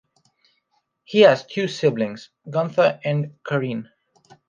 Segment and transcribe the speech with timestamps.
[1.03, 3.91] He has two siblings, Gunther and Karine.